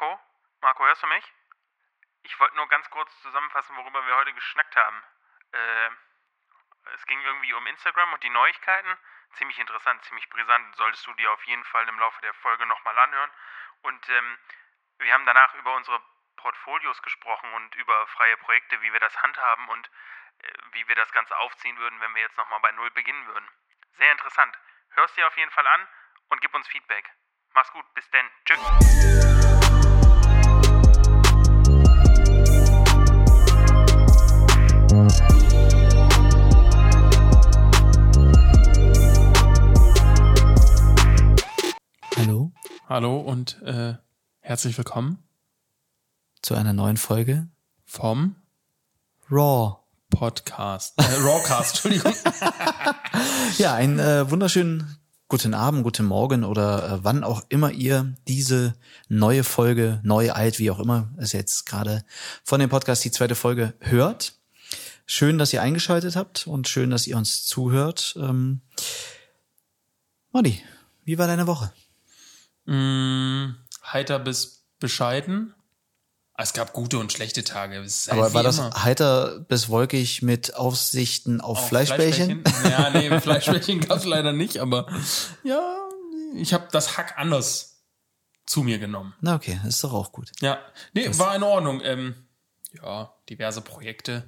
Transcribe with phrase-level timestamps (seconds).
[0.00, 0.18] Marco?
[0.62, 1.24] Marco, hörst du mich?
[2.22, 5.02] Ich wollte nur ganz kurz zusammenfassen, worüber wir heute geschnackt haben.
[5.52, 5.90] Äh,
[6.94, 8.96] es ging irgendwie um Instagram und die Neuigkeiten.
[9.34, 10.74] Ziemlich interessant, ziemlich brisant.
[10.76, 13.30] Solltest du dir auf jeden Fall im Laufe der Folge nochmal anhören.
[13.82, 14.38] Und ähm,
[14.98, 16.00] wir haben danach über unsere
[16.36, 19.90] Portfolios gesprochen und über freie Projekte, wie wir das handhaben und
[20.38, 23.48] äh, wie wir das Ganze aufziehen würden, wenn wir jetzt nochmal bei Null beginnen würden.
[23.98, 24.58] Sehr interessant.
[24.92, 25.88] Hörst dir auf jeden Fall an
[26.30, 27.04] und gib uns Feedback.
[27.52, 28.30] Mach's gut, bis denn.
[28.46, 29.69] Tschüss.
[42.90, 43.94] Hallo und äh,
[44.40, 45.22] herzlich willkommen
[46.42, 47.46] zu einer neuen Folge
[47.84, 48.34] vom
[49.30, 49.76] Raw.
[50.10, 50.98] Podcast.
[50.98, 52.12] Äh, Rawcast, Entschuldigung.
[53.58, 54.98] Ja, einen äh, wunderschönen
[55.28, 58.74] guten Abend, guten Morgen oder äh, wann auch immer ihr diese
[59.08, 62.04] neue Folge, neu, alt, wie auch immer es jetzt gerade
[62.42, 64.32] von dem Podcast die zweite Folge hört.
[65.06, 68.16] Schön, dass ihr eingeschaltet habt und schön, dass ihr uns zuhört.
[68.20, 68.62] Ähm,
[70.32, 70.60] Modi,
[71.04, 71.72] wie war deine Woche?
[72.74, 73.54] Mm,
[73.84, 75.54] heiter bis bescheiden.
[76.34, 77.76] Ah, Es gab gute und schlechte Tage.
[77.80, 78.82] Halt Aber war das immer.
[78.82, 82.44] heiter bis wolkig mit Aussichten auf, Auf Fleischbällchen?
[82.64, 84.86] Ja, nee, Fleischbällchen gab es leider nicht, aber
[85.44, 85.78] ja,
[86.34, 87.82] ich habe das Hack anders
[88.46, 89.14] zu mir genommen.
[89.20, 90.30] Na okay, ist doch auch gut.
[90.40, 90.58] Ja,
[90.94, 91.80] nee, war in Ordnung.
[91.84, 92.14] Ähm,
[92.72, 94.24] ja, diverse Projekte,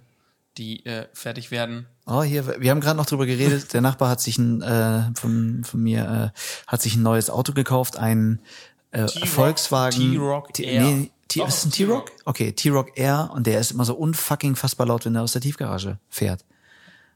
[0.58, 1.86] die äh, fertig werden.
[2.06, 3.72] Oh, hier, wir haben gerade noch drüber geredet.
[3.72, 7.52] Der Nachbar hat sich ein, äh, von, von mir, äh, hat sich ein neues Auto
[7.52, 8.40] gekauft, ein
[8.90, 10.12] äh, Volkswagen.
[10.12, 10.82] T-Roc T- Air.
[10.82, 12.06] Nee, T Doch, ist es ein T-Roc.
[12.06, 12.20] T-Roc?
[12.26, 15.40] Okay, T-Roc Air und der ist immer so unfucking fassbar laut, wenn er aus der
[15.40, 16.44] Tiefgarage fährt.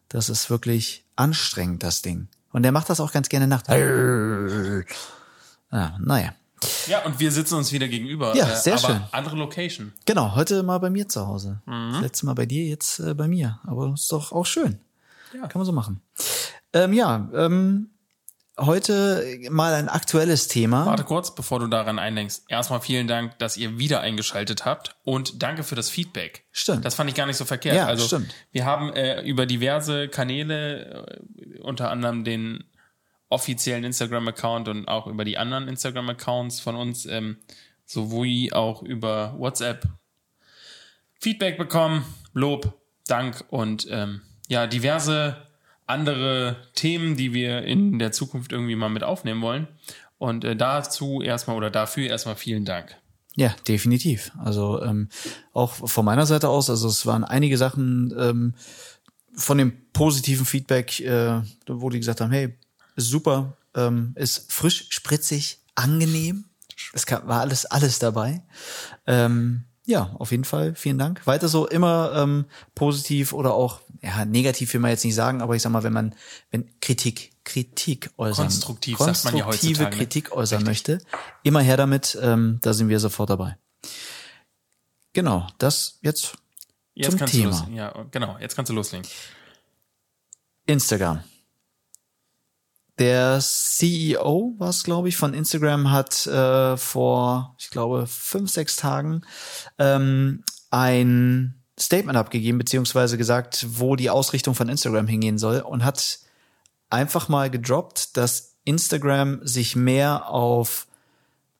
[0.08, 2.28] Das ist wirklich anstrengend, das Ding.
[2.52, 3.68] Und der macht das auch ganz gerne nachts.
[3.68, 4.84] Ah,
[6.00, 6.32] naja.
[6.86, 8.34] Ja, und wir sitzen uns wieder gegenüber.
[8.34, 9.02] Ja, äh, sehr aber schön.
[9.12, 9.92] andere Location.
[10.04, 11.60] Genau, heute mal bei mir zu Hause.
[11.66, 11.92] Mhm.
[11.92, 13.60] Das letzte Mal bei dir, jetzt äh, bei mir.
[13.66, 14.78] Aber ist doch auch schön.
[15.34, 15.46] Ja.
[15.48, 16.00] Kann man so machen.
[16.72, 17.90] Ähm, ja, ähm,
[18.58, 20.86] heute mal ein aktuelles Thema.
[20.86, 22.42] Warte kurz, bevor du daran eindenkst.
[22.48, 26.44] Erstmal vielen Dank, dass ihr wieder eingeschaltet habt und danke für das Feedback.
[26.52, 26.84] Stimmt.
[26.84, 27.76] Das fand ich gar nicht so verkehrt.
[27.76, 28.34] Ja, also stimmt.
[28.52, 31.06] wir haben äh, über diverse Kanäle,
[31.36, 32.64] äh, unter anderem den
[33.28, 37.38] offiziellen Instagram-Account und auch über die anderen Instagram-Accounts von uns, ähm,
[37.84, 39.86] sowie auch über WhatsApp
[41.20, 42.04] Feedback bekommen,
[42.34, 42.74] Lob,
[43.06, 45.36] Dank und ähm, ja, diverse
[45.86, 49.68] andere Themen, die wir in der Zukunft irgendwie mal mit aufnehmen wollen.
[50.18, 52.96] Und äh, dazu erstmal oder dafür erstmal vielen Dank.
[53.36, 54.32] Ja, definitiv.
[54.42, 55.08] Also ähm,
[55.52, 58.54] auch von meiner Seite aus, also es waren einige Sachen ähm,
[59.34, 62.56] von dem positiven Feedback, äh, wo die gesagt haben, hey,
[62.96, 66.46] super, ähm, ist frisch, spritzig, angenehm.
[66.92, 68.42] Es kam, war alles, alles dabei.
[69.06, 71.26] Ähm, ja, auf jeden Fall, vielen Dank.
[71.26, 75.54] Weiter so immer ähm, positiv oder auch, ja, negativ will man jetzt nicht sagen, aber
[75.54, 76.14] ich sag mal, wenn man,
[76.50, 79.90] wenn Kritik, Kritik äußern, Konstruktiv sagt man ja konstruktive ne?
[79.90, 80.98] Kritik äußern möchte,
[81.44, 83.56] immer her damit, ähm, da sind wir sofort dabei.
[85.12, 86.36] Genau, das jetzt
[86.96, 87.68] Jetzt Zum Thema.
[87.74, 89.06] ja, genau, jetzt kannst du loslegen.
[90.64, 91.22] Instagram.
[92.98, 99.22] Der CEO, was glaube ich, von Instagram hat äh, vor, ich glaube, fünf, sechs Tagen
[99.78, 106.20] ähm, ein Statement abgegeben, beziehungsweise gesagt, wo die Ausrichtung von Instagram hingehen soll und hat
[106.88, 110.86] einfach mal gedroppt, dass Instagram sich mehr auf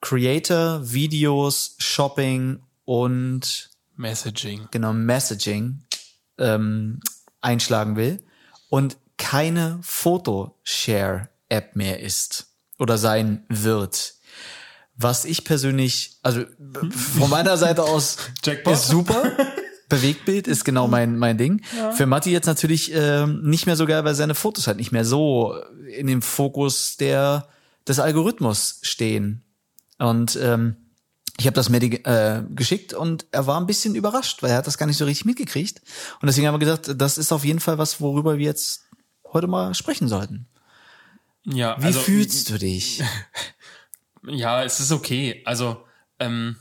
[0.00, 4.68] Creator, Videos, Shopping und Messaging.
[4.70, 5.82] genau Messaging
[6.38, 7.00] ähm,
[7.40, 8.22] einschlagen will
[8.68, 14.14] und keine Fotoshare-App mehr ist oder sein wird.
[14.96, 16.44] Was ich persönlich, also
[16.90, 18.74] von meiner Seite aus Jackpot.
[18.74, 19.32] ist super.
[19.88, 21.62] Bewegtbild ist genau mein, mein Ding.
[21.94, 25.04] Für Matti jetzt natürlich ähm, nicht mehr so geil, weil seine Fotos halt nicht mehr
[25.04, 25.54] so
[25.96, 27.48] in dem Fokus der
[27.86, 29.44] des Algorithmus stehen.
[29.98, 30.76] Und ähm,
[31.38, 34.66] ich habe das Medi äh, geschickt und er war ein bisschen überrascht, weil er hat
[34.66, 35.82] das gar nicht so richtig mitgekriegt.
[36.20, 38.86] Und deswegen haben wir gesagt, das ist auf jeden Fall was, worüber wir jetzt
[39.32, 40.46] heute mal sprechen sollten.
[41.44, 43.02] Ja, Wie also, fühlst du dich?
[44.28, 45.40] Ja, es ist okay.
[45.44, 45.84] Also,
[46.18, 46.56] ähm,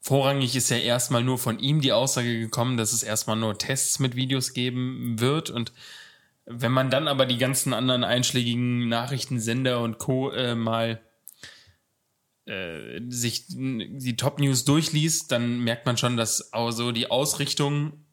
[0.00, 3.98] vorrangig ist ja erstmal nur von ihm die Aussage gekommen, dass es erstmal nur Tests
[3.98, 5.50] mit Videos geben wird.
[5.50, 5.74] Und
[6.46, 10.30] wenn man dann aber die ganzen anderen einschlägigen Nachrichtensender und Co.
[10.30, 11.02] Äh, mal
[12.46, 18.03] äh, sich die Top News durchliest, dann merkt man schon, dass auch so die Ausrichtung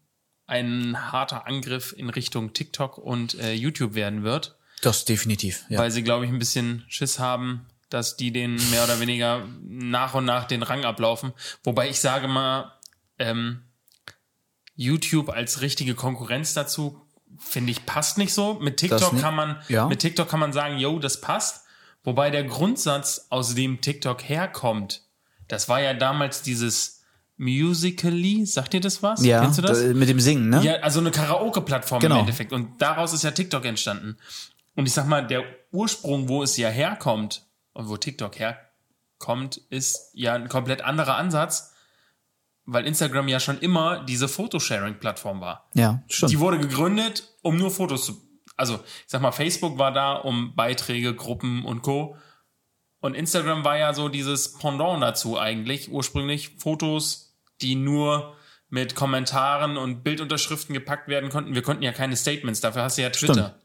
[0.51, 5.79] ein harter Angriff in Richtung TikTok und äh, YouTube werden wird Das definitiv, ja.
[5.79, 10.13] weil sie, glaube ich, ein bisschen Schiss haben, dass die den mehr oder weniger nach
[10.13, 11.31] und nach den Rang ablaufen.
[11.63, 12.73] Wobei ich sage mal,
[13.17, 13.61] ähm,
[14.75, 17.01] YouTube als richtige Konkurrenz dazu,
[17.39, 18.55] finde ich, passt nicht so.
[18.55, 19.87] Mit TikTok kann man, ja.
[19.87, 21.65] mit TikTok kann man sagen, yo, das passt.
[22.03, 25.03] Wobei der Grundsatz, aus dem TikTok herkommt,
[25.47, 27.00] das war ja damals dieses
[27.41, 29.23] Musically, sagt ihr das was?
[29.25, 29.79] Ja, Kennst du das?
[29.81, 30.61] da- mit dem Singen, ne?
[30.63, 32.15] Ja, also eine Karaoke-Plattform Genau.
[32.15, 32.53] im Endeffekt.
[32.53, 34.17] Und daraus ist ja TikTok entstanden.
[34.75, 40.11] Und ich sag mal, der Ursprung, wo es ja herkommt und wo TikTok herkommt, ist
[40.13, 41.73] ja ein komplett anderer Ansatz,
[42.65, 45.69] weil Instagram ja schon immer diese Photosharing-Plattform war.
[45.73, 46.31] Ja, stimmt.
[46.31, 48.21] Die wurde gegründet, um nur Fotos zu.
[48.55, 52.15] Also, ich sag mal, Facebook war da, um Beiträge, Gruppen und Co.
[52.99, 55.91] Und Instagram war ja so dieses Pendant dazu eigentlich.
[55.91, 57.30] Ursprünglich Fotos,
[57.61, 58.35] die nur
[58.69, 61.53] mit Kommentaren und Bildunterschriften gepackt werden konnten.
[61.53, 63.33] Wir konnten ja keine Statements, dafür hast du ja Twitter.
[63.33, 63.55] Stimmt.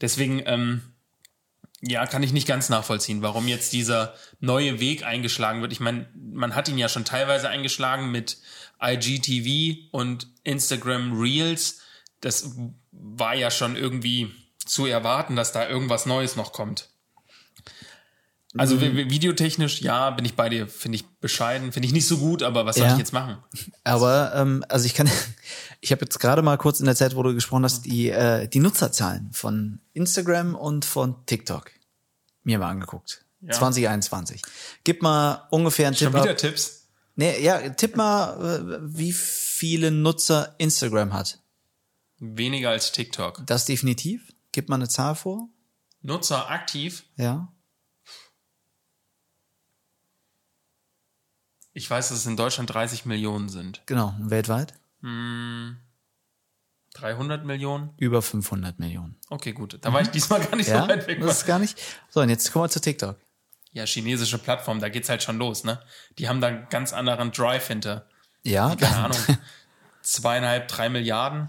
[0.00, 0.82] Deswegen, ähm,
[1.80, 5.72] ja, kann ich nicht ganz nachvollziehen, warum jetzt dieser neue Weg eingeschlagen wird.
[5.72, 8.38] Ich meine, man hat ihn ja schon teilweise eingeschlagen mit
[8.80, 11.80] IGTV und Instagram Reels.
[12.20, 12.56] Das
[12.90, 14.32] war ja schon irgendwie
[14.64, 16.88] zu erwarten, dass da irgendwas Neues noch kommt.
[18.58, 22.18] Also vi- videotechnisch, ja, bin ich bei dir, finde ich bescheiden, finde ich nicht so
[22.18, 22.92] gut, aber was soll Ja.
[22.92, 23.38] ich jetzt machen?
[23.84, 25.08] Aber ähm, also ich kann,
[25.80, 28.48] ich habe jetzt gerade mal kurz in der Zeit, wo du gesprochen hast, die äh,
[28.48, 31.70] die Nutzerzahlen von Instagram und von TikTok
[32.44, 33.24] mir mal angeguckt.
[33.40, 33.52] Ja.
[33.52, 34.42] 2021.
[34.84, 36.38] Gib mal ungefähr einen Schon Tipp wieder ab.
[36.38, 36.88] Tipps?
[37.14, 41.38] Nee, ja, tipp mal, äh, wie viele Nutzer Instagram hat.
[42.20, 43.42] Weniger als TikTok.
[43.46, 44.32] Das definitiv.
[44.52, 45.48] Gib mal eine Zahl vor.
[46.02, 47.52] Nutzer aktiv, Ja.
[51.72, 53.82] Ich weiß, dass es in Deutschland 30 Millionen sind.
[53.86, 54.14] Genau.
[54.18, 54.74] Weltweit
[56.94, 57.90] 300 Millionen?
[57.98, 59.16] über 500 Millionen.
[59.28, 59.78] Okay, gut.
[59.82, 61.20] Da war ich diesmal gar nicht Ja, so weit weg.
[61.20, 61.80] das ist gar nicht.
[62.08, 63.16] So, und jetzt kommen wir zu TikTok.
[63.72, 65.80] Ja, chinesische Plattform, da geht's halt schon los, ne?
[66.18, 68.08] Die haben da einen ganz anderen Drive hinter.
[68.42, 69.18] Ja, Keine Ahnung.
[70.02, 71.48] Zweieinhalb, drei Milliarden.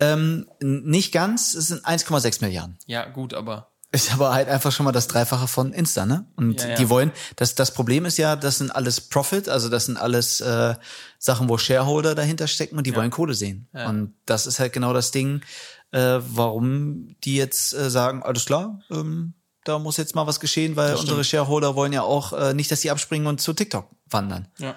[0.00, 1.54] ähm, nicht ganz.
[1.54, 2.78] Es sind 1,6 Milliarden.
[2.86, 6.24] Ja, gut, aber Ist aber halt einfach schon mal das Dreifache von Insta, ne?
[6.36, 6.76] Und Ja, ja.
[6.76, 10.40] die wollen, das, das Problem ist ja, das sind alles Profit, also das sind alles
[10.40, 10.74] äh,
[11.18, 13.68] Sachen, wo Shareholder dahinter stecken und die wollen Kohle sehen.
[13.74, 13.90] Ja.
[13.90, 15.42] Und das ist halt genau das Ding,
[15.90, 19.34] äh, warum die jetzt äh, sagen, alles klar, ähm,
[19.64, 22.80] da muss jetzt mal was geschehen, weil unsere Shareholder wollen ja auch äh, nicht, dass
[22.80, 24.48] die abspringen und zu TikTok wandern.
[24.58, 24.74] ja.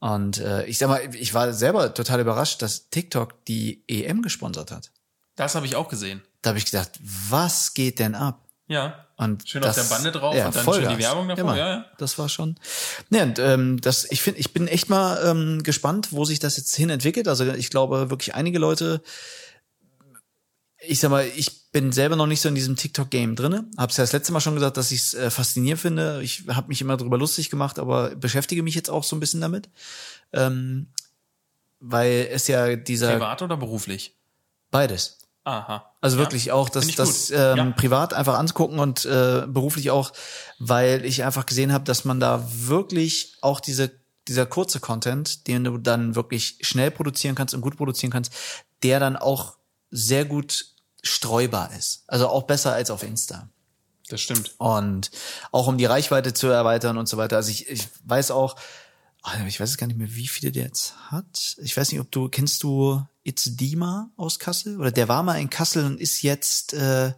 [0.00, 4.70] Und äh, ich sag mal, ich war selber total überrascht, dass TikTok die EM gesponsert
[4.70, 4.92] hat.
[5.34, 6.22] Das habe ich auch gesehen.
[6.42, 8.47] Da habe ich gedacht, was geht denn ab?
[8.68, 9.06] Ja.
[9.16, 10.90] Und Schön auf das- der Bande drauf ja, und dann Vollgas.
[10.90, 11.44] schön die Werbung davor.
[11.44, 11.56] Immer.
[11.56, 11.86] Ja, ja.
[11.98, 12.56] Das war schon.
[13.10, 16.56] Ja, und, ähm, das, ich finde, ich bin echt mal ähm, gespannt, wo sich das
[16.56, 17.26] jetzt hin entwickelt.
[17.28, 19.02] Also ich glaube wirklich einige Leute.
[20.80, 23.64] Ich sag mal, ich bin selber noch nicht so in diesem TikTok-Game drinne.
[23.76, 26.22] Hab's ja das letzte Mal schon gesagt, dass ich es äh, faszinierend finde.
[26.22, 29.40] Ich habe mich immer drüber lustig gemacht, aber beschäftige mich jetzt auch so ein bisschen
[29.40, 29.68] damit,
[30.32, 30.86] ähm,
[31.80, 34.14] weil es ja dieser Privat oder beruflich?
[34.70, 35.18] beides.
[35.48, 35.92] Aha.
[36.00, 36.22] Also Ja.
[36.24, 37.70] wirklich auch das, das ähm, Ja.
[37.70, 40.12] privat einfach anzugucken und äh, beruflich auch,
[40.58, 43.90] weil ich einfach gesehen habe, dass man da wirklich auch diese
[44.28, 48.30] dieser kurze Content, den du dann wirklich schnell produzieren kannst und gut produzieren kannst,
[48.82, 49.56] der dann auch
[49.90, 50.66] sehr gut
[51.02, 52.04] streubar ist.
[52.08, 53.48] Also auch besser als auf Insta.
[54.10, 54.54] Das stimmt.
[54.58, 55.10] Und
[55.50, 57.36] auch um die Reichweite zu erweitern und so weiter.
[57.36, 58.56] Also ich, ich weiß auch,
[59.22, 61.56] ah, ich weiß gar nicht mehr, wie viele der jetzt hat.
[61.62, 64.80] Ich weiß nicht, ob du, kennst du It's Dima aus Kassel?
[64.80, 67.12] Oder der war mal in Kassel und ist jetzt äh,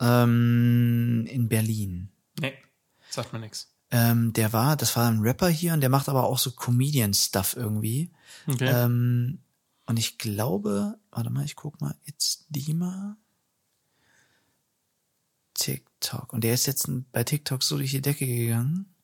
[0.00, 2.08] ähm, in Berlin.
[2.40, 2.54] Nee,
[3.10, 3.70] sagt mir nichts.
[3.90, 7.54] Ähm, der war, das war ein Rapper hier und der macht aber auch so Comedian-Stuff
[7.54, 8.10] irgendwie.
[8.46, 8.66] Okay.
[8.66, 9.40] Ähm,
[9.84, 13.18] und ich glaube, warte mal, ich guck mal, It's Dima.
[15.52, 16.32] TikTok.
[16.32, 18.94] Und der ist jetzt bei TikTok so durch die Decke gegangen.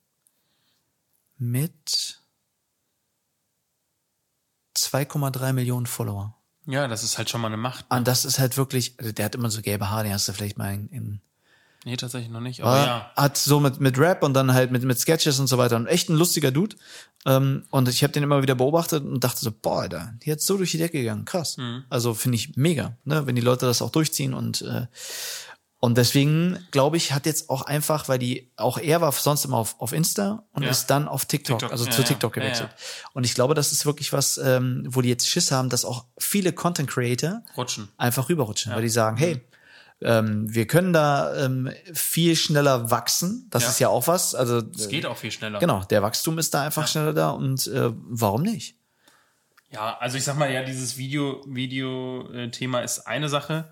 [1.37, 2.22] Mit
[4.83, 6.35] 2,3 Millionen Follower.
[6.65, 7.85] ja, das ist halt schon mal eine Macht.
[7.89, 10.33] Und das ist halt wirklich, also der hat immer so gelbe Haare, den hast du
[10.33, 11.21] vielleicht mal in, in
[11.85, 12.61] Nee, tatsächlich noch nicht.
[12.61, 13.11] Aber aber ja.
[13.15, 15.75] hat so mit, mit Rap und dann halt mit, mit Sketches und so weiter.
[15.75, 16.77] Und echt ein lustiger Dude.
[17.25, 20.39] Ähm, und ich habe den immer wieder beobachtet und dachte so, boah, Alter, die hat
[20.39, 21.25] so durch die Decke gegangen.
[21.25, 21.57] Krass.
[21.57, 21.83] Mhm.
[21.89, 23.27] Also finde ich mega, ne?
[23.27, 24.87] wenn die Leute das auch durchziehen und äh,
[25.83, 29.57] und deswegen glaube ich, hat jetzt auch einfach, weil die, auch er war sonst immer
[29.57, 30.69] auf, auf Insta und Ja.
[30.69, 32.03] ist dann auf TikTok, TikTok, also ja, zu.
[32.05, 32.69] TikTok gewechselt.
[32.71, 33.09] ja.
[33.11, 36.05] Und ich glaube, das ist wirklich was, ähm, wo die jetzt Schiss haben, dass auch
[36.17, 37.89] viele Content Creator Rutschen.
[37.97, 39.41] einfach rüberrutschen, weil die sagen, hey,
[39.99, 43.47] ähm, wir können da ähm, viel schneller wachsen.
[43.49, 44.35] Das ist ja auch was.
[44.35, 45.59] Also Es geht auch viel schneller.
[45.59, 48.77] genau, der Wachstum ist da einfach schneller da und äh, warum nicht?
[49.69, 53.65] Ja, also ich sag mal, ja, dieses Video, Video-Thema ist eine Sache.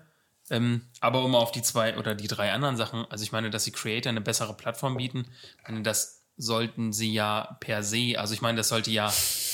[0.52, 3.64] Ähm, aber um auf die zwei oder die drei anderen Sachen, also ich meine, dass
[3.64, 5.26] die Creator eine bessere Plattform bieten,
[5.66, 9.10] meine, das sollten sie ja per se, also ich meine, das sollte ja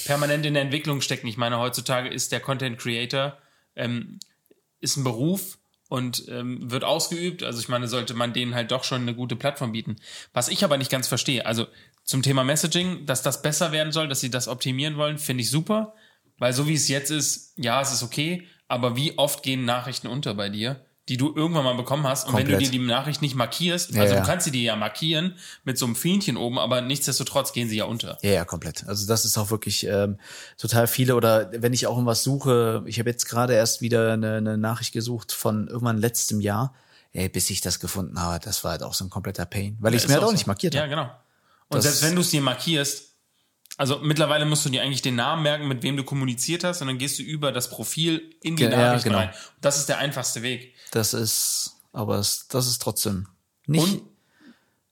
[0.06, 1.28] permanent in der Entwicklung stecken.
[1.28, 3.38] Ich meine, heutzutage ist der Content Creator
[3.76, 4.18] ähm,
[4.80, 7.44] ist ein Beruf und ähm, wird ausgeübt.
[7.44, 9.96] Also ich meine, sollte man denen halt doch schon eine gute Plattform bieten.
[10.32, 11.68] Was ich aber nicht ganz verstehe, also
[12.02, 15.50] zum Thema Messaging, dass das besser werden soll, dass sie das optimieren wollen, finde ich
[15.50, 15.94] super.
[16.38, 20.08] Weil so wie es jetzt ist, ja, es ist okay, aber wie oft gehen Nachrichten
[20.08, 20.84] unter bei dir?
[21.08, 22.24] Die du irgendwann mal bekommen hast.
[22.26, 22.48] Und Komplett.
[22.48, 24.20] wenn du dir die Nachricht nicht markierst, Ja, also ja.
[24.20, 25.34] du kannst sie dir ja markieren
[25.64, 28.18] mit so einem Fähnchen oben, aber nichtsdestotrotz gehen sie ja unter.
[28.22, 28.86] Ja, ja, komplett.
[28.86, 30.18] Also das ist auch wirklich ähm,
[30.58, 31.16] total viele.
[31.16, 34.92] Oder wenn ich auch irgendwas suche, ich habe jetzt gerade erst wieder eine, eine Nachricht
[34.92, 36.74] gesucht von irgendwann letztem Jahr.
[37.14, 39.76] Ey, bis ich das gefunden habe, das war halt auch so ein kompletter Pain.
[39.80, 40.34] Weil ich es mir halt auch so.
[40.34, 40.90] nicht markiert Ja, habe.
[40.90, 41.04] genau.
[41.70, 43.07] Und Das- selbst wenn du es dir markierst,
[43.78, 46.88] also mittlerweile musst du dir eigentlich den Namen merken, mit wem du kommuniziert hast, und
[46.88, 49.18] dann gehst du über das Profil in die ja, Nachricht genau.
[49.18, 49.30] rein.
[49.60, 50.74] Das ist der einfachste Weg.
[50.90, 53.28] Das ist, aber es, das ist trotzdem
[53.66, 53.84] nicht.
[53.84, 54.02] Und,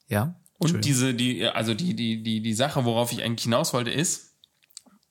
[0.06, 0.36] ja.
[0.58, 4.36] und diese, die, also die, die, die, die Sache, worauf ich eigentlich hinaus wollte, ist,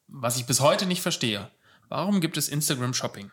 [0.07, 1.51] was ich bis heute nicht verstehe.
[1.89, 3.29] Warum gibt es Instagram Shopping?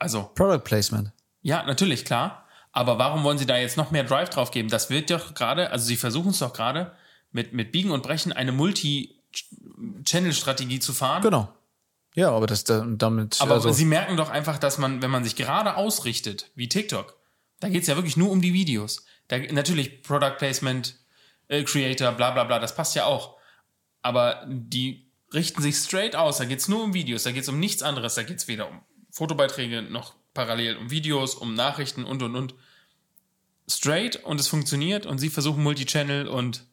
[0.00, 1.12] Also, Product Placement.
[1.42, 2.44] Ja, natürlich, klar.
[2.72, 4.68] Aber warum wollen sie da jetzt noch mehr Drive drauf geben?
[4.68, 6.92] Das wird doch gerade, also sie versuchen es doch gerade,
[7.30, 11.22] mit, mit Biegen und Brechen eine Multi-Channel-Strategie zu fahren.
[11.22, 11.52] Genau.
[12.14, 13.40] Ja, aber das da- damit.
[13.40, 17.16] Aber also, sie merken doch einfach, dass man, wenn man sich gerade ausrichtet, wie TikTok,
[17.60, 19.04] da geht's ja wirklich nur um die Videos.
[19.28, 20.96] Da, natürlich Product Placement,
[21.48, 23.36] äh, Creator, bla bla bla, das passt ja auch.
[24.02, 27.82] Aber die richten sich straight aus, da geht's nur um Videos, da geht's um nichts
[27.82, 28.80] anderes, da geht's weder um
[29.10, 32.54] Fotobeiträge noch parallel um Videos, um Nachrichten und und und.
[33.70, 36.64] Straight und es funktioniert und sie versuchen Multichannel und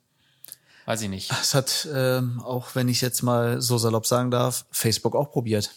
[0.85, 1.31] weiß ich nicht.
[1.31, 5.71] es hat, ähm, auch wenn ich jetzt mal so salopp sagen darf, Facebook auch probiert.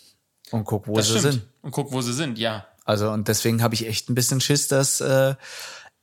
[0.51, 1.33] Und guck, wo Das sie stimmt.
[1.35, 1.43] sind.
[1.63, 2.67] Und guck, wo sie sind, ja.
[2.85, 5.35] Also und deswegen habe ich echt ein bisschen Schiss, dass äh,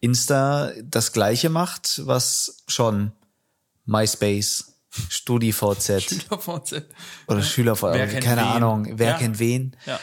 [0.01, 3.11] Insta das gleiche macht, was schon
[3.85, 4.73] MySpace,
[5.09, 6.27] StudiVZ
[7.27, 8.47] oder SchülerVZ, Wer kennt keine wen?
[8.47, 9.17] Ahnung, wer Ja.
[9.17, 9.99] kennt wen, Ja.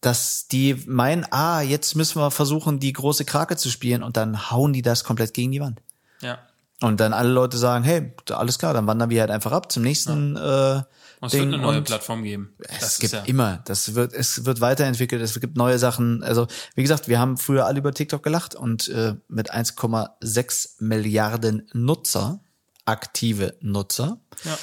[0.00, 4.50] dass die meinen, ah, jetzt müssen wir versuchen, die große Krake zu spielen und dann
[4.50, 5.80] hauen die das komplett gegen die Wand.
[6.20, 6.38] Ja.
[6.82, 9.82] Und dann alle Leute sagen, hey, alles klar, dann wandern wir halt einfach ab zum
[9.82, 10.84] nächsten äh, Und
[11.22, 12.54] es Ding wird eine neue Plattform geben.
[12.58, 16.22] es Das gibt ja, immer, das wird, es wird weiterentwickelt, es gibt neue Sachen.
[16.22, 21.66] Also wie gesagt, wir haben früher alle über TikTok gelacht und äh, mit 1,6 Milliarden
[21.72, 22.40] Nutzer,
[22.84, 24.58] aktive Nutzer, ja.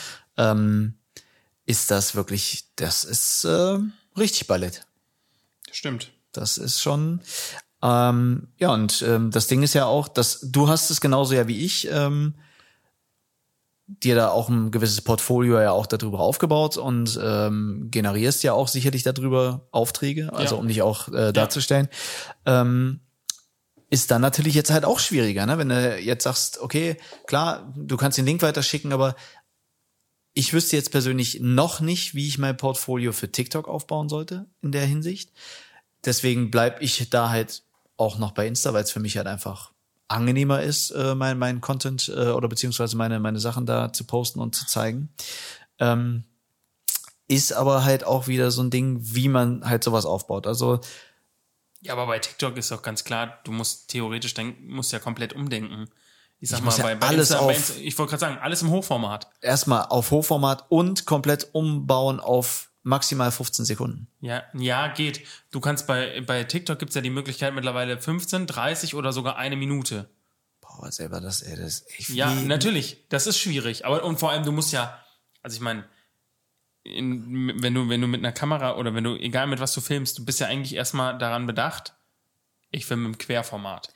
[0.51, 0.99] ähm,
[1.65, 3.79] ist das wirklich, das ist äh,
[4.17, 4.85] richtig Ballett.
[5.71, 6.11] Stimmt.
[6.31, 7.21] Das ist schon.
[7.83, 11.47] Ähm, ja, und ähm, das Ding ist ja auch, dass du hast es genauso ja
[11.49, 12.35] wie ich, ähm,
[13.85, 18.69] dir da auch ein gewisses Portfolio ja auch darüber aufgebaut und ähm, generierst ja auch
[18.69, 20.61] sicherlich darüber Aufträge, also Ja.
[20.61, 21.89] um dich auch äh, darzustellen.
[22.45, 23.01] Ähm,
[23.89, 25.57] ist dann natürlich jetzt halt auch schwieriger, ne?
[25.57, 26.97] Wenn du jetzt sagst, okay,
[27.27, 29.15] klar, du kannst den Link weiterschicken, aber
[30.33, 34.71] ich wüsste jetzt persönlich noch nicht, wie ich mein Portfolio für TikTok aufbauen sollte in
[34.71, 35.31] der Hinsicht.
[36.05, 37.63] Deswegen bleib ich da halt
[37.97, 39.71] auch noch bei Insta, weil es für mich halt einfach
[40.07, 44.39] angenehmer ist, äh, mein, mein Content äh, oder beziehungsweise meine, meine Sachen da zu posten
[44.39, 45.09] und zu zeigen.
[45.79, 46.23] Ähm,
[47.27, 50.45] ist aber halt auch wieder so ein Ding, wie man halt sowas aufbaut.
[50.45, 50.81] Also
[51.81, 55.33] Ja, aber bei TikTok ist doch ganz klar, du musst theoretisch denk, musst ja komplett
[55.33, 55.89] umdenken.
[56.39, 58.19] Ich sag Ich mal, ja bei, bei alles Insta, bei auf- Insta, ich wollte gerade
[58.19, 59.29] sagen, alles im Hochformat.
[59.41, 64.07] erstmal auf Hochformat und komplett umbauen auf maximal 15 Sekunden.
[64.19, 65.25] Ja, ja, geht.
[65.51, 69.55] Du kannst bei, bei TikTok gibt's ja die Möglichkeit mittlerweile 15, 30 oder sogar eine
[69.55, 70.09] Minute.
[70.61, 73.05] Boah, selber das, ey, das ist echt Ja, natürlich.
[73.09, 73.85] Das ist schwierig.
[73.85, 74.99] Aber und vor allem, du musst ja,
[75.41, 75.85] also ich meine,
[76.83, 79.81] in, wenn du, wenn du mit einer Kamera oder wenn du, egal mit was du
[79.81, 81.93] filmst, du bist ja eigentlich erstmal daran bedacht,
[82.71, 83.93] ich filme im Querformat.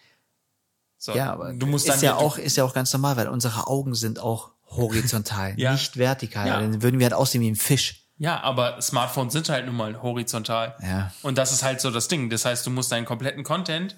[0.98, 3.68] So, Ja, aber du musst ist ja auch ist ja auch ganz normal, weil unsere
[3.68, 5.74] Augen sind auch horizontal, Ja.
[5.74, 6.48] nicht vertikal.
[6.48, 6.60] Ja.
[6.62, 8.07] Dann würden wir halt aussehen wie ein Fisch.
[8.20, 10.76] Ja, aber Smartphones sind halt nun mal horizontal.
[10.82, 11.12] Ja.
[11.22, 12.30] Und das ist halt so das Ding.
[12.30, 13.96] Das heißt, du musst deinen kompletten Content,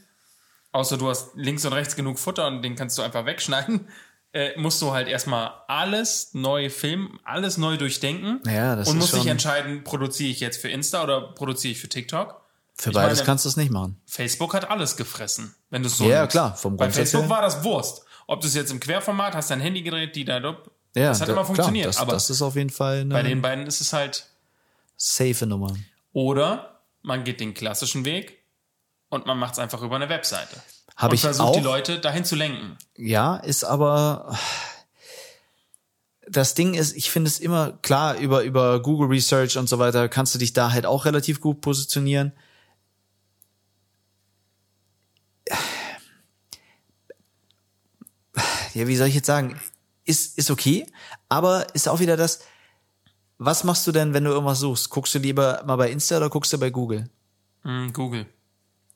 [0.71, 3.87] außer du hast links und rechts genug Futter und den kannst du einfach wegschneiden,
[4.33, 8.41] äh, musst du halt erstmal alles neu filmen, alles neu durchdenken.
[8.45, 11.89] Ja, das Und musst dich entscheiden, produziere ich jetzt für Insta oder produziere ich für
[11.89, 12.41] TikTok?
[12.75, 13.99] Für Ich beides meine- kannst du es nicht machen.
[14.05, 16.31] Facebook hat alles gefressen, wenn du es so Ja, nimmst.
[16.31, 18.03] klar, vom Bei Facebook war das Wurst.
[18.27, 20.39] Ob du es jetzt im Querformat hast, dein Handy gedreht, die da,
[20.95, 21.91] ja, das hat da, immer funktioniert.
[21.91, 23.13] Klar, das, aber das ist auf jeden Fall eine.
[23.13, 24.25] Bei den beiden ist es halt.
[24.97, 25.75] Safe Nummer.
[26.13, 28.43] Oder man geht den klassischen Weg
[29.09, 30.61] und man macht es einfach über eine Webseite.
[30.97, 31.55] Habe ich versucht, auch.
[31.55, 32.77] die Leute dahin zu lenken.
[32.97, 34.37] Ja, ist aber
[36.27, 40.09] das Ding ist, ich finde es immer klar über über Google Research und so weiter
[40.09, 42.33] kannst du dich da halt auch relativ gut positionieren.
[48.73, 49.59] Ja, wie soll ich jetzt sagen?
[50.09, 50.85] Ist, ist okay,
[51.29, 52.41] aber ist auch wieder das,
[53.37, 54.89] was machst du denn, wenn du irgendwas suchst?
[54.89, 57.09] Guckst du lieber mal bei Insta oder guckst du bei Google?
[57.63, 58.25] Mm, Google.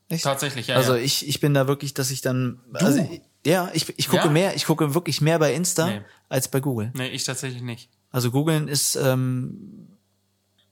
[0.10, 0.24] Echt?
[0.24, 0.76] Tatsächlich, ja.
[0.76, 1.02] Also ja.
[1.02, 3.08] ich, ich bin da wirklich, dass ich dann, also,
[3.46, 4.32] ja, ich, ich gucke Ja?
[4.32, 6.02] mehr, ich gucke wirklich mehr bei Insta Nee.
[6.30, 6.92] als bei Google.
[6.96, 7.90] Nee, ich tatsächlich nicht.
[8.12, 9.88] Also googeln ist ähm,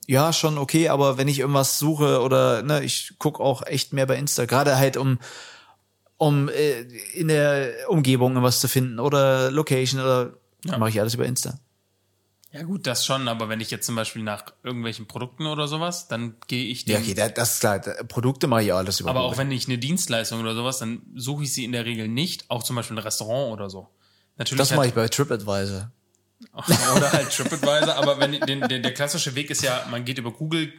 [0.07, 4.05] ja schon okay, aber wenn ich irgendwas suche oder ne, ich guck auch echt mehr
[4.05, 5.17] bei Insta, gerade halt um
[6.21, 6.81] um äh,
[7.15, 10.33] in der Umgebung irgendwas zu finden oder Location oder
[10.65, 10.77] Ja.
[10.77, 11.57] mache ich alles über Insta.
[12.51, 16.07] Ja gut, das schon, aber wenn ich jetzt zum Beispiel nach irgendwelchen Produkten oder sowas,
[16.09, 17.79] dann gehe ich Ja, okay, da- das ist klar.
[18.07, 21.43] Produkte mache ich alles über aber auch wenn ich eine Dienstleistung oder sowas, dann suche
[21.45, 23.87] ich sie in der Regel nicht, auch zum Beispiel ein Restaurant oder so.
[24.37, 25.89] Natürlich das hat- mache ich bei TripAdvisor.
[26.97, 30.31] oder halt TripAdvisor, aber wenn den, der, der klassische Weg ist ja, man geht über
[30.31, 30.71] Google,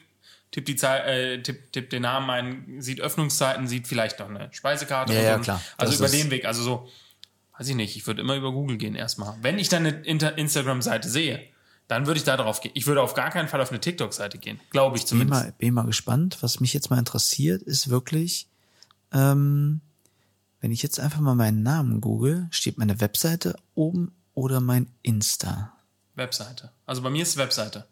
[0.53, 4.49] tippt die Zahl, äh, tippt, tippt den Namen ein, sieht Öffnungszeiten, sieht vielleicht noch eine
[4.53, 5.13] Speisekarte.
[5.13, 5.63] Ja, und ja, klar.
[5.77, 6.89] Also Das über den Weg, also so,
[7.59, 9.37] weiß ich nicht, ich würde immer über Google gehen erstmal.
[9.43, 11.43] Wenn ich dann eine Instagram-Seite sehe,
[11.89, 12.73] dann würde ich da drauf gehen.
[12.75, 15.43] Ich würde auf gar keinen Fall auf eine TikTok-Seite gehen, glaube ich Bin zumindest.
[15.43, 16.39] mal, bin mal gespannt.
[16.41, 18.47] Was mich jetzt mal interessiert, ist wirklich,
[19.13, 19.81] ähm,
[20.61, 25.73] wenn ich jetzt einfach mal meinen Namen google, steht meine Webseite oben oder mein Insta?
[26.15, 26.71] Webseite.
[26.87, 27.87] Also bei mir ist Webseite.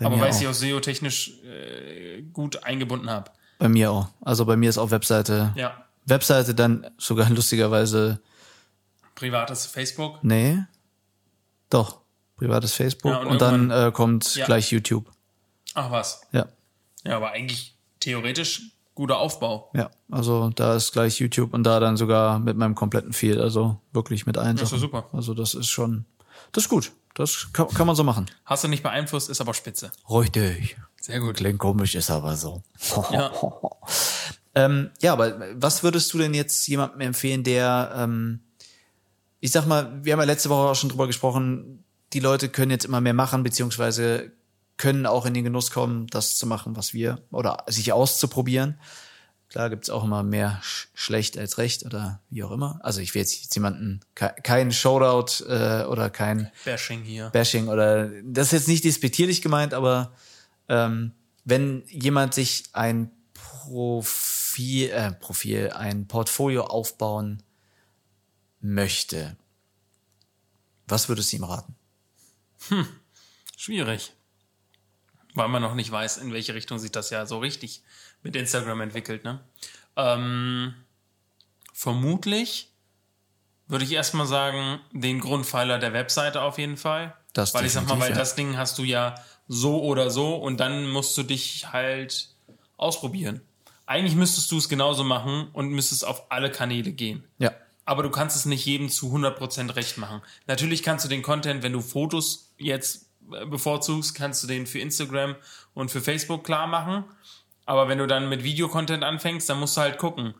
[0.00, 0.52] Aber weil ich auch.
[0.54, 3.30] sie auch SEO-technisch äh, gut eingebunden habe.
[3.58, 4.08] Bei mir auch.
[4.20, 5.52] Also bei mir ist auch Webseite.
[5.56, 5.84] Ja.
[6.06, 8.20] Webseite dann sogar lustigerweise,
[9.14, 10.18] Privates Facebook.
[10.24, 10.58] nee,
[11.70, 12.00] doch,
[12.36, 14.46] privates Facebook Ja, und und, dann äh, kommt Ja.
[14.46, 15.10] gleich YouTube.
[15.74, 16.22] Ach was.
[16.32, 16.46] Ja,
[17.04, 19.70] Ja, aber eigentlich theoretisch guter Aufbau.
[19.74, 19.90] ja.
[20.10, 24.26] Also da ist gleich YouTube und da dann sogar mit meinem kompletten Feed, also wirklich
[24.26, 25.08] mit allen Das ist super.
[25.12, 26.04] Also das ist schon,
[26.52, 26.92] das ist gut.
[27.14, 28.30] Das kann, kann man so machen.
[28.44, 29.92] Hast du nicht beeinflusst, ist aber spitze.
[30.08, 30.76] Richtig.
[31.00, 31.36] Sehr gut.
[31.36, 32.62] Klingt komisch, ist aber so.
[33.10, 33.32] Ja.
[34.54, 38.40] Ähm, ja, aber was würdest du denn jetzt jemandem empfehlen, der, ähm,
[39.40, 42.70] ich sag mal, wir haben ja letzte Woche auch schon drüber gesprochen, die Leute können
[42.70, 44.30] jetzt immer mehr machen, beziehungsweise
[44.76, 48.78] können auch in den Genuss kommen, das zu machen, was wir, oder sich auszuprobieren.
[49.52, 52.80] Klar gibt's auch immer mehr sch schlecht als recht oder wie auch immer.
[52.82, 57.28] Also ich will jetzt jemanden, ke kein Shoutout äh, oder kein Bashing hier.
[57.28, 60.16] Bashing oder das ist jetzt nicht despektierlich gemeint, aber
[60.70, 61.12] ähm,
[61.44, 67.42] wenn jemand sich ein Profil, äh, Profil, ein Portfolio aufbauen
[68.62, 69.36] möchte,
[70.88, 71.76] was würdest du ihm raten?
[73.58, 74.14] Schwierig.
[75.34, 77.82] Weil man noch nicht weiß, in welche Richtung sich das ja so richtig
[78.22, 79.24] mit Instagram entwickelt.
[79.24, 79.40] Ne?
[79.96, 80.74] Ähm,
[81.72, 82.68] vermutlich
[83.66, 87.14] würde ich erstmal sagen, den Grundpfeiler der Webseite auf jeden Fall.
[87.32, 88.16] Das weil ich sag mal, weil ja.
[88.16, 89.14] das Ding hast du ja
[89.48, 92.28] so oder so und dann musst du dich halt
[92.76, 93.40] ausprobieren.
[93.86, 97.24] Eigentlich müsstest du es genauso machen und müsstest auf alle Kanäle gehen.
[97.38, 97.52] Ja.
[97.84, 100.22] Aber du kannst es nicht jedem zu 100% recht machen.
[100.46, 104.78] Natürlich kannst du den Content, wenn du Fotos jetzt äh, bevorzugst, kannst du den für
[104.78, 105.34] Instagram
[105.74, 107.04] und für Facebook klar machen.
[107.64, 110.34] Aber wenn du dann mit Videocontent anfängst, dann musst du halt gucken.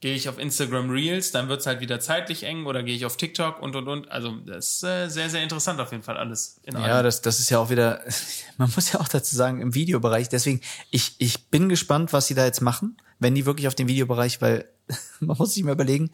[0.00, 3.18] Gehe ich auf Instagram Reels, dann wird's halt wieder zeitlich eng oder gehe ich auf
[3.18, 4.10] TikTok und und und.
[4.10, 6.58] Also das ist äh, sehr, sehr interessant auf jeden Fall alles.
[6.62, 8.00] In Ja, das, das ist ja auch wieder,
[8.56, 12.34] man muss ja auch dazu sagen, im Videobereich, deswegen, ich, ich bin gespannt, was sie
[12.34, 14.66] da jetzt machen, wenn die wirklich auf den Videobereich, weil
[15.20, 16.10] man muss sich mal überlegen,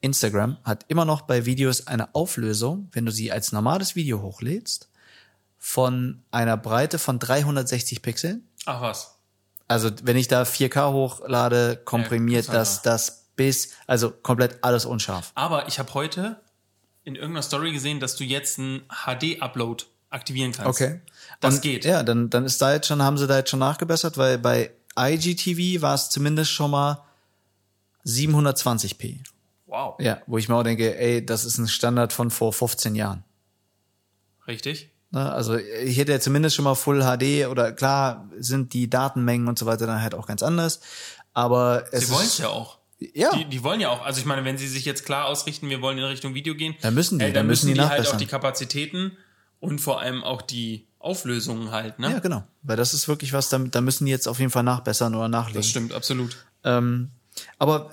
[0.00, 4.88] Instagram hat immer noch bei Videos eine Auflösung, wenn du sie als normales Video hochlädst,
[5.58, 8.46] von einer Breite von 360 Pixeln.
[8.66, 9.13] Ach was.
[9.68, 15.32] Also wenn ich da 4K hochlade, komprimiert Ja, das das bis, also komplett alles unscharf.
[15.34, 16.40] Aber ich habe heute
[17.04, 20.80] in irgendeiner Story gesehen, dass du jetzt einen HD-Upload aktivieren kannst.
[21.40, 21.84] Das Und, geht.
[21.84, 24.70] Ja, dann, dann ist da jetzt schon, haben sie da jetzt schon nachgebessert, weil bei
[24.98, 27.02] IGTV war es zumindest schon mal
[28.06, 29.20] 720p.
[29.66, 29.98] Wow.
[29.98, 33.24] Ja, wo ich mir auch denke, ey, das ist ein Standard von vor 15 Jahren.
[34.46, 34.90] Richtig.
[35.14, 35.32] Ne?
[35.32, 39.58] Also ich hätte ja zumindest schon mal Full HD oder klar sind die Datenmengen und
[39.58, 40.80] so weiter dann halt auch ganz anders.
[41.32, 42.78] Aber es Sie wollen es ja auch.
[42.98, 45.70] ja, Die, die wollen ja auch, also ich meine, wenn sie sich jetzt klar ausrichten,
[45.70, 48.16] wir wollen in Richtung Video gehen, Dann müssen die, äh, dann müssen die halt auch
[48.16, 49.16] die Kapazitäten
[49.60, 52.10] und vor allem auch die Auflösungen halt, ne?
[52.10, 52.44] ja, genau.
[52.62, 55.28] Weil das ist wirklich was, da, da müssen die jetzt auf jeden Fall nachbessern oder
[55.28, 55.60] nachlegen.
[55.60, 56.44] Das stimmt, absolut.
[56.64, 57.10] Ähm,
[57.58, 57.90] aber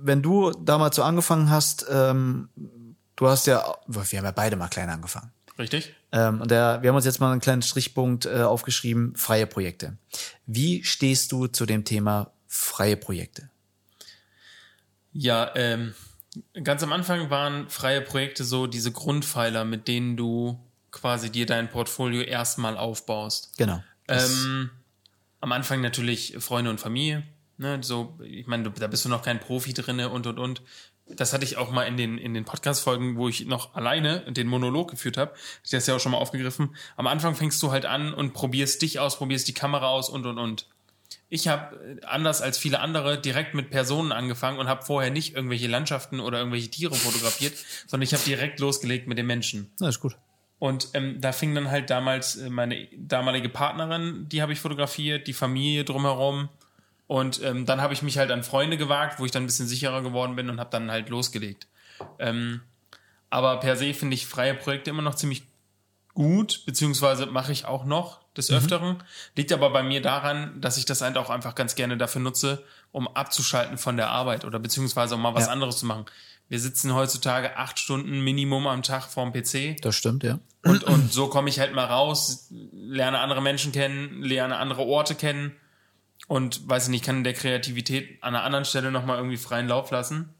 [0.00, 2.48] wenn du damals so angefangen hast, ähm,
[3.16, 5.32] du hast ja, wir haben ja beide mal klein angefangen.
[5.62, 5.94] Richtig?
[6.10, 9.96] Ähm, und der, wir haben uns jetzt mal einen kleinen Strichpunkt äh, aufgeschrieben, freie Projekte.
[10.44, 13.48] Wie stehst du zu dem Thema freie Projekte?
[15.12, 15.94] Ja, ähm,
[16.64, 20.58] ganz am Anfang waren freie Projekte so diese Grundpfeiler, mit denen du
[20.90, 23.56] quasi dir dein Portfolio erstmal aufbaust.
[23.56, 23.84] Genau.
[24.08, 24.70] Ähm,
[25.40, 27.22] am Anfang natürlich Freunde und Familie.
[27.56, 30.62] Ne, so, ich meine, da bist du noch kein Profi drinne und und und.
[31.16, 34.46] Das hatte ich auch mal in den, in den Podcast-Folgen, wo ich noch alleine den
[34.46, 35.32] Monolog geführt habe,
[35.64, 36.76] ich das ja auch schon mal aufgegriffen.
[36.96, 40.26] Am Anfang fängst du halt an und probierst dich aus, probierst die Kamera aus und
[40.26, 40.66] und und.
[41.28, 45.66] Ich habe anders als viele andere direkt mit Personen angefangen und habe vorher nicht irgendwelche
[45.66, 47.54] Landschaften oder irgendwelche Tiere fotografiert,
[47.86, 49.70] sondern ich habe direkt losgelegt mit den Menschen.
[49.80, 50.16] Na, ist gut.
[50.58, 55.26] Und ähm, da fing dann halt damals äh, meine damalige Partnerin, die habe ich fotografiert,
[55.26, 56.50] die Familie drumherum.
[57.12, 59.66] Und ähm, dann habe ich mich halt an Freunde gewagt, wo ich dann ein bisschen
[59.66, 61.66] sicherer geworden bin und habe dann halt losgelegt.
[62.18, 62.62] Ähm,
[63.28, 65.42] aber per se finde ich freie Projekte immer noch ziemlich
[66.14, 69.02] gut, beziehungsweise mache ich auch noch des Öfteren.
[69.36, 72.64] Liegt aber bei mir daran, dass ich das halt auch einfach ganz gerne dafür nutze,
[72.92, 75.52] um abzuschalten von der Arbeit oder beziehungsweise um mal was Ja.
[75.52, 76.06] anderes zu machen.
[76.48, 79.76] Wir sitzen heutzutage acht Stunden Minimum am Tag vorm PC.
[79.82, 80.38] Das stimmt, ja.
[80.64, 85.14] Und, und so komme ich halt mal raus, lerne andere Menschen kennen, lerne andere Orte
[85.14, 85.52] kennen
[86.32, 89.90] und weiß ich nicht, kann der Kreativität an einer anderen Stelle nochmal irgendwie freien Lauf
[89.90, 90.30] lassen.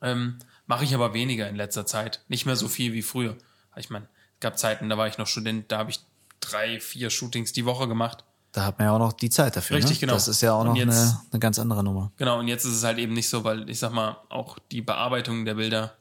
[0.00, 2.20] Ähm, Mache ich aber weniger in letzter Zeit.
[2.28, 3.36] Nicht mehr so viel wie früher.
[3.76, 4.04] Ich meine,
[4.34, 6.00] es gab Zeiten, da war ich noch Student, da habe ich
[6.40, 8.22] drei, vier Shootings die Woche gemacht.
[8.52, 9.78] Da hat man ja auch noch die Zeit dafür.
[9.78, 10.00] Richtig, ne?
[10.02, 10.12] genau.
[10.12, 12.12] Das ist ja auch Und noch jetzt- eine, eine ganz andere Nummer.
[12.18, 14.82] Genau, und jetzt ist es halt eben nicht so, weil ich sag mal, auch die
[14.82, 15.96] Bearbeitung der Bilder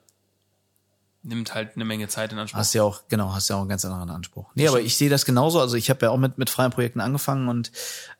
[1.23, 2.59] nimmt halt eine Menge Zeit in Anspruch.
[2.59, 4.49] Hast ja auch, genau, hast ja auch einen ganz anderen Anspruch.
[4.55, 5.59] Nee, aber ich sehe das genauso.
[5.59, 7.71] Also ich habe ja auch mit, mit freien Projekten angefangen und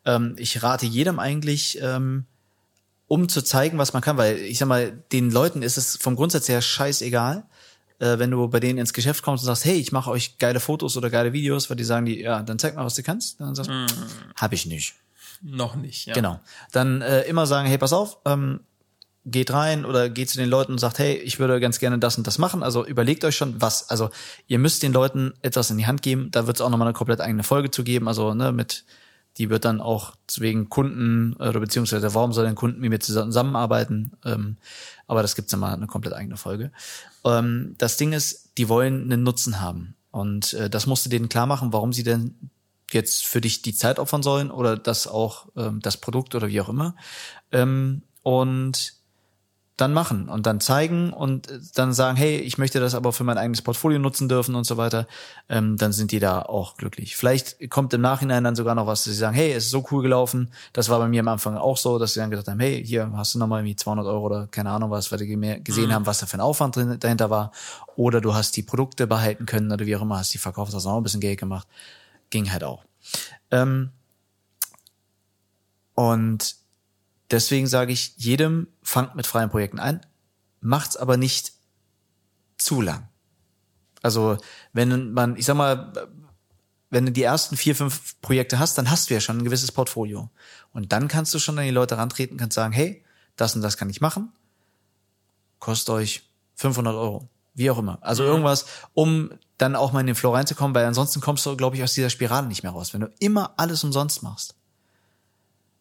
[0.06, 2.26] ähm, ich rate jedem eigentlich, ähm,
[3.08, 6.16] um zu zeigen, was man kann, weil ich sag mal, den Leuten ist es vom
[6.16, 7.46] Grundsatz her scheißegal,
[8.00, 10.60] äh, wenn du bei denen ins Geschäft kommst und sagst, hey, ich mache euch geile
[10.60, 13.40] Fotos oder geile Videos, weil die sagen die, ja, dann zeig mal, was du kannst.
[13.40, 13.88] Dann sagst du,
[14.36, 14.96] hab ich nicht.
[15.42, 16.14] Noch nicht, ja.
[16.14, 16.40] Genau.
[16.72, 18.62] Dann äh, immer sagen, hey, pass auf, ähm,
[19.30, 22.18] geht rein oder geht zu den Leuten und sagt, hey, ich würde ganz gerne das
[22.18, 22.64] und das machen.
[22.64, 23.90] Also überlegt euch schon, was.
[23.90, 24.10] Also
[24.48, 26.32] ihr müsst den Leuten etwas in die Hand geben.
[26.32, 28.08] Da wird es auch nochmal eine komplett eigene Folge zu geben.
[28.08, 28.86] Also ne, mit,
[29.38, 34.14] die wird dann auch wegen Kunden oder beziehungsweise warum soll ein Kunden mit mir zusammenarbeiten?
[34.24, 34.58] Ähm,
[35.08, 36.72] aber das gibt's dann mal eine komplett eigene Folge.
[37.26, 39.96] Ähm, das Ding ist, die wollen einen Nutzen haben.
[40.12, 42.50] Und äh, das musst du denen klar machen, warum sie denn
[42.92, 46.62] jetzt für dich die Zeit opfern sollen oder das auch ähm, das Produkt oder wie
[46.62, 46.96] auch immer.
[47.52, 48.97] Ähm, und
[49.78, 53.24] dann machen und dann zeigen und äh, dann sagen, hey, ich möchte das aber für
[53.24, 55.08] mein eigenes Portfolio nutzen dürfen und so weiter,
[55.50, 57.16] ähm, dann sind die da auch glücklich.
[57.16, 59.86] Vielleicht kommt im Nachhinein dann sogar noch was, dass sie sagen, hey, es ist so
[59.92, 60.52] cool gelaufen.
[60.74, 63.12] Das war bei mir am Anfang auch so, dass sie dann gesagt haben, hey, hier
[63.16, 66.20] hast du nochmal irgendwie 200 Euro oder keine Ahnung was, weil die gesehen haben, was
[66.20, 67.52] da für ein Aufwand drin, dahinter war.
[67.96, 70.88] Oder du hast die Produkte behalten können oder wie auch immer, hast die verkauft, hast
[70.88, 71.68] auch ein bisschen Geld gemacht.
[72.32, 72.84] Ging halt auch.
[73.52, 73.92] Ähm,
[75.94, 76.56] und
[77.32, 80.02] deswegen sage ich jedem, fangt mit freien Projekten an,
[80.62, 81.54] macht's aber nicht
[82.58, 83.08] zu lang.
[84.02, 84.38] Also
[84.74, 85.94] wenn man, ich sag mal,
[86.90, 89.72] wenn du die ersten vier, fünf Projekte hast, dann hast du ja schon ein gewisses
[89.72, 90.30] Portfolio.
[90.72, 93.04] Und dann kannst du schon an die Leute rantreten, kannst sagen, hey,
[93.36, 94.32] das und das kann ich machen,
[95.60, 98.00] kostet euch 500 Euro, wie auch immer.
[98.02, 101.76] Also irgendwas, um dann auch mal in den Flow reinzukommen, weil ansonsten kommst du, glaube
[101.76, 102.94] ich, aus dieser Spirale nicht mehr raus.
[102.94, 104.56] Wenn du immer alles umsonst machst,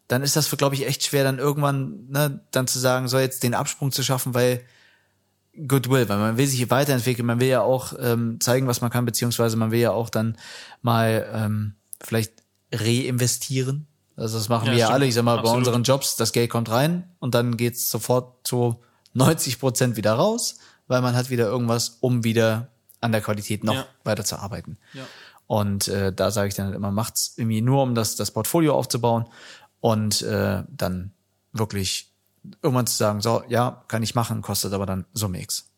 [0.07, 3.43] dann ist das, glaube ich, echt schwer, dann irgendwann, ne, dann zu sagen, so jetzt
[3.43, 4.61] den Absprung zu schaffen, weil
[5.67, 8.91] Goodwill, weil man will sich hier weiterentwickeln, man will ja auch ähm, zeigen, was man
[8.91, 10.37] kann, beziehungsweise man will ja auch dann
[10.81, 12.31] mal ähm, vielleicht
[12.71, 13.87] reinvestieren.
[14.15, 15.59] Also das machen Ja, wir ja alle, ich sag mal, bei Absolut.
[15.59, 18.81] unseren Jobs, das Geld kommt rein und dann geht's sofort zu
[19.13, 22.69] 90 Prozent wieder raus, weil man hat wieder irgendwas, um wieder
[23.01, 23.85] an der Qualität noch Ja.
[24.03, 24.77] weiter zu arbeiten.
[24.93, 25.03] Ja.
[25.45, 28.75] Und äh, da sage ich dann halt immer, macht's irgendwie nur, um das, das Portfolio
[28.75, 29.25] aufzubauen
[29.79, 31.11] und äh, dann
[31.53, 32.11] wirklich
[32.61, 35.69] irgendwann zu sagen, so, ja, kann ich machen, kostet aber dann Summe X.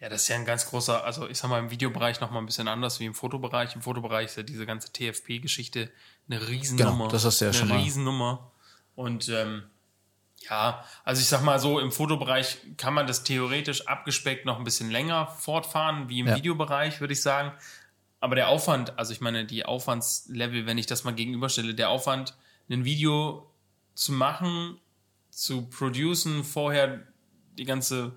[0.00, 2.38] Ja, das ist ja ein ganz großer, also ich sag mal im Videobereich noch mal
[2.38, 3.74] ein bisschen anders wie im Fotobereich.
[3.74, 5.90] Im Fotobereich ist ja diese ganze TFP-Geschichte
[6.28, 6.90] eine Riesennummer.
[6.92, 7.78] Genau, das hast du ja eine schon mal.
[7.78, 8.50] Riesennummer.
[8.96, 9.64] Und ähm,
[10.48, 14.64] ja, also ich sag mal so, im Fotobereich kann man das theoretisch abgespeckt noch ein
[14.64, 16.36] bisschen länger fortfahren, wie im Ja.
[16.36, 17.52] Videobereich, würde ich sagen.
[18.20, 22.34] Aber der Aufwand, also ich meine, die Aufwandslevel, wenn ich das mal gegenüberstelle, der Aufwand,
[22.68, 23.50] ein Video
[23.94, 24.78] zu machen,
[25.30, 27.06] zu producen, vorher
[27.58, 28.12] die ganze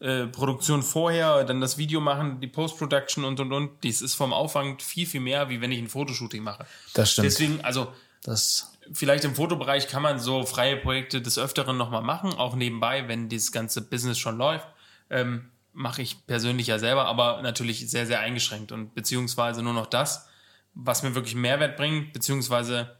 [0.00, 4.32] äh, Produktion vorher, dann das Video machen, die Post-Production und und und, dies ist vom
[4.32, 6.66] Aufwand viel, viel mehr, wie wenn ich ein Fotoshooting mache.
[6.94, 7.26] Das stimmt.
[7.26, 12.32] Deswegen, also Das, vielleicht im Fotobereich kann man so freie Projekte des Öfteren nochmal machen,
[12.32, 14.66] auch nebenbei, wenn dieses ganze Business schon läuft.
[15.10, 19.86] Ähm, Mache ich persönlich ja selber, aber natürlich sehr, sehr eingeschränkt und beziehungsweise nur noch
[19.86, 20.26] das,
[20.74, 22.96] was mir wirklich Mehrwert bringt, beziehungsweise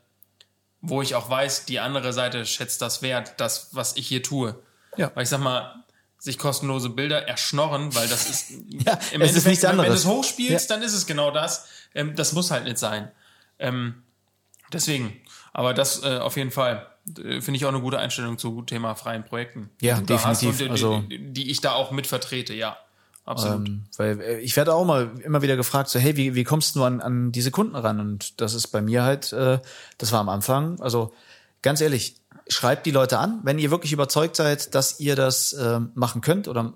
[0.83, 4.59] wo ich auch weiß, die andere Seite schätzt das wert, das, was ich hier tue.
[4.97, 5.11] Ja.
[5.15, 5.85] Weil ich sag mal,
[6.19, 8.51] sich kostenlose Bilder erschnorren, weil das ist
[8.87, 10.77] Ja, es ist nichts wenn, wenn du es hochspielst, Ja.
[10.77, 11.67] dann ist es genau das.
[11.95, 13.11] Ähm, das muss halt nicht sein.
[13.59, 14.03] Ähm,
[14.73, 15.21] Deswegen,
[15.53, 16.87] aber das äh, auf jeden Fall
[17.19, 19.69] äh, finde ich auch eine gute Einstellung zu Thema freien Projekten.
[19.81, 20.61] Ja, da hast definitiv.
[20.61, 22.77] und die, Also- die, die ich da auch mit vertrete, ja.
[23.31, 23.69] Absolut.
[23.69, 26.75] Ähm, weil äh, ich werde auch mal immer wieder gefragt, so hey, wie, wie kommst
[26.75, 28.01] du an, an diese Kunden ran?
[28.01, 29.61] Und das ist bei mir halt, äh,
[29.99, 31.13] das war am Anfang, also
[31.63, 32.17] ganz ehrlich,
[32.49, 36.49] schreibt die Leute an, wenn ihr wirklich überzeugt seid, dass ihr das ähm, machen könnt
[36.49, 36.75] oder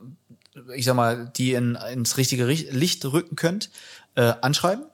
[0.76, 3.70] ich sag mal, die in, ins richtige Richt- Licht rücken könnt,
[4.14, 4.84] äh, anschreiben.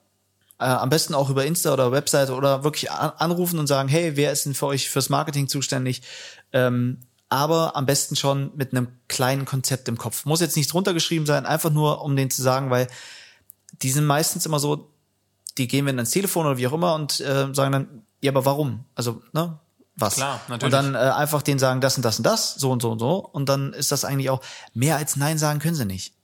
[0.59, 4.17] Äh, am besten auch über Insta oder Webseite oder wirklich an, anrufen und sagen, hey,
[4.17, 6.01] wer ist denn für euch fürs Marketing zuständig?
[6.55, 10.27] Ähm, aber am besten schon mit einem kleinen Konzept im Kopf.
[10.27, 12.89] Muss jetzt nicht drunter geschrieben sein, einfach nur, um denen zu sagen, weil
[13.81, 14.91] die sind meistens immer so,
[15.57, 18.45] die gehen wenn ans Telefon oder wie auch immer und äh, sagen dann, ja, aber
[18.45, 18.85] warum?
[18.95, 19.59] Also, ne?
[19.97, 20.17] Was?
[20.17, 20.65] Klar, natürlich.
[20.65, 22.99] Und dann äh, einfach denen sagen, das und das und das, so und so und
[22.99, 23.17] so.
[23.19, 24.41] Und dann ist das eigentlich auch,
[24.75, 26.15] mehr als Nein sagen können sie nicht.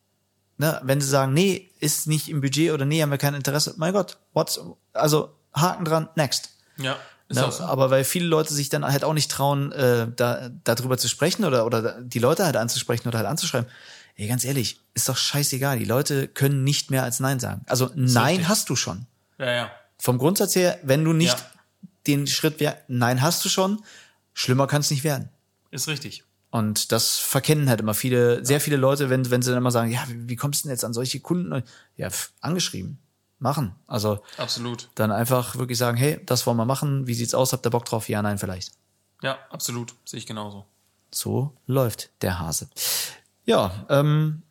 [0.59, 0.81] Ne?
[0.83, 3.93] Wenn sie sagen, nee, ist nicht im Budget oder nee, haben wir kein Interesse, mein
[3.93, 4.61] Gott, what's,
[4.93, 6.51] also Haken dran, next.
[6.79, 6.97] ja,
[7.29, 7.51] Ne?
[7.51, 7.65] so.
[7.65, 11.45] Aber weil viele Leute sich dann halt auch nicht trauen, äh, da darüber zu sprechen
[11.45, 13.69] oder oder die Leute halt anzusprechen oder halt anzuschreiben.
[14.15, 15.79] Ey, ganz ehrlich, ist doch scheißegal.
[15.79, 17.63] Die Leute können nicht mehr als Nein sagen.
[17.67, 18.49] Also Nein richtig.
[18.49, 19.07] hast du schon.
[19.39, 19.71] Ja, ja.
[19.99, 21.47] Vom Grundsatz her, wenn du nicht Ja.
[22.07, 23.83] den Schritt wär, Nein hast du schon,
[24.33, 25.29] schlimmer kann es nicht werden.
[25.71, 26.23] Ist richtig.
[26.51, 29.91] Und das verkennen halt immer viele, sehr viele Leute, wenn, wenn sie dann immer sagen,
[29.91, 31.63] ja, wie, wie kommst du denn jetzt an solche Kunden?
[31.97, 32.99] Ja, pf, angeschrieben.
[33.39, 33.75] Machen.
[33.87, 34.89] Also Absolut.
[34.95, 37.85] dann einfach wirklich sagen, hey, das wollen wir machen, wie sieht's aus, habt ihr Bock
[37.85, 38.09] drauf?
[38.09, 38.73] Ja, nein, vielleicht.
[39.23, 39.95] Ja, absolut.
[40.07, 40.65] Sehe ich genauso.
[41.13, 42.69] So läuft der Hase.
[43.45, 44.43] Ja, ähm,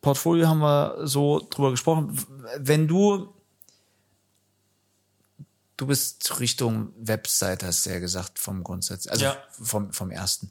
[0.00, 2.18] Portfolio haben wir so drüber gesprochen.
[2.58, 3.32] Wenn du,
[5.76, 9.36] du bist Richtung Webseite, hast du ja gesagt, vom Grundsatz, also Ja.
[9.50, 10.50] vom, vom ersten.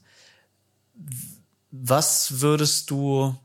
[1.70, 3.36] Was würdest du,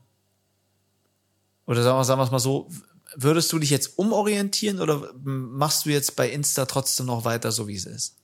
[1.70, 2.68] oder sagen wir, sagen wir es mal so,
[3.14, 7.66] würdest du dich jetzt umorientieren oder machst du jetzt bei Insta trotzdem noch weiter, so
[7.68, 8.16] wie es ist?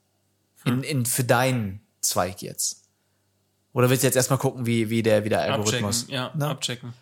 [0.64, 2.82] In, in, für deinen Zweig jetzt?
[3.72, 6.02] Oder willst du jetzt erstmal gucken, wie, wie der, wie der Algorithmus?
[6.04, 6.48] Abchecken, ja, Ne?
[6.48, 6.92] abchecken.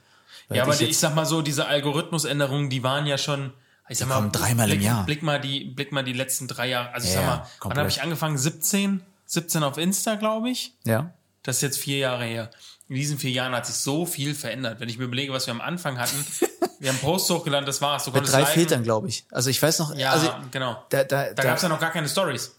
[0.48, 3.52] Weil ja, aber ich ich sag mal so, diese Algorithmusänderungen, die waren ja schon,
[3.88, 5.06] ich sag mal, dreimal im blick, Jahr.
[5.06, 6.92] Blick mal die, blick mal die letzten drei Jahre.
[6.92, 7.78] Also ich Ja, sag mal, wann komplett.
[7.78, 8.36] habe ich angefangen?
[8.36, 9.02] 17?
[9.26, 10.74] 17 auf Insta, glaube ich.
[10.84, 11.14] Ja.
[11.42, 12.50] Das ist jetzt vier Jahre her.
[12.88, 14.78] In diesen vier Jahren hat sich so viel verändert.
[14.80, 16.16] Wenn ich mir überlege, was wir am Anfang hatten,
[16.80, 18.04] wir haben Posts hochgeladen, das war's.
[18.04, 18.52] Du Mit drei liken.
[18.52, 19.24] Filtern, glaube ich.
[19.30, 20.84] Also ich weiß noch, Ja, also genau.
[20.90, 22.52] da, da, Da da, gab's ja noch gar keine Stories.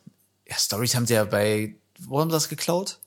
[0.47, 2.97] ja, Stories haben sie ja bei, wo haben sie das geklaut?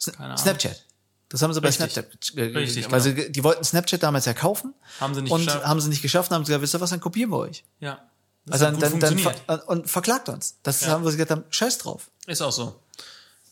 [0.00, 0.84] Snapchat.
[1.28, 1.92] Das haben sie bei Richtig.
[1.92, 3.16] Snapchat, äh, Richtig, weil genau.
[3.22, 4.72] sie, die wollten Snapchat damals ja kaufen.
[5.00, 5.64] Haben sie nicht und geschafft.
[5.66, 7.64] haben sie nicht geschafft, und haben sie gesagt, wisst ihr was, dann kopieren wir euch.
[7.80, 8.00] Ja.
[8.46, 10.56] Das Also dann, dann, dann ver und verklagt uns.
[10.62, 10.88] Das Ja.
[10.88, 12.10] haben wir gesagt haben, scheiß drauf.
[12.26, 12.80] Ist auch so.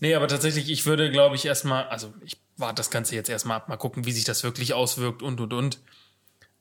[0.00, 3.56] Nee, aber tatsächlich, ich würde, glaube ich, erstmal, also ich warte das Ganze jetzt erstmal
[3.58, 5.78] ab, mal gucken, wie sich das wirklich auswirkt und und und.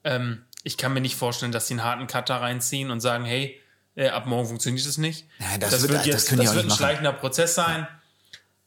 [0.03, 3.25] Ähm, ich kann mir nicht vorstellen, dass sie einen harten Cut da reinziehen und sagen,
[3.25, 3.59] hey,
[3.95, 5.25] äh, ab morgen funktioniert es nicht.
[5.39, 7.87] Nein, das wird- das können die das auch wird ein schleichender Prozess sein.